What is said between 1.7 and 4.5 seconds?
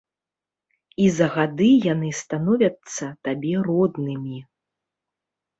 яны становяцца табе роднымі.